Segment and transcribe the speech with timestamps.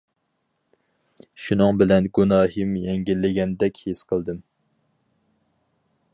[1.47, 4.43] شۇنىڭ بىلەن گۇناھىم يەڭگىللىگەندەك ھېس قىلدىم.